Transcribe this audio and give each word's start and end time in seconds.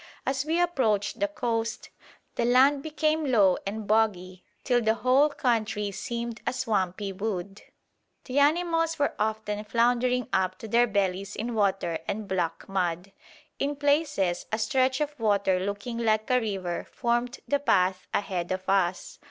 As 0.25 0.45
we 0.45 0.59
approached 0.59 1.19
the 1.19 1.27
coast 1.27 1.89
the 2.33 2.43
land 2.43 2.81
became 2.81 3.23
low 3.31 3.59
and 3.67 3.85
boggy 3.85 4.43
till 4.63 4.81
the 4.81 4.95
whole 4.95 5.29
country 5.29 5.91
seemed 5.91 6.41
a 6.47 6.53
swampy 6.53 7.13
wood. 7.13 7.61
The 8.25 8.39
animals 8.39 8.97
were 8.97 9.13
often 9.19 9.63
floundering 9.63 10.27
up 10.33 10.57
to 10.57 10.67
their 10.67 10.87
bellies 10.87 11.35
in 11.35 11.53
water 11.53 11.99
and 12.07 12.27
black 12.27 12.67
mud. 12.67 13.11
In 13.59 13.75
places 13.75 14.47
a 14.51 14.57
stretch 14.57 15.01
of 15.01 15.19
water 15.19 15.59
looking 15.59 15.99
like 15.99 16.31
a 16.31 16.41
river 16.41 16.87
formed 16.91 17.39
the 17.47 17.59
path 17.59 18.07
ahead 18.11 18.51
of 18.51 18.67
us. 18.67 19.19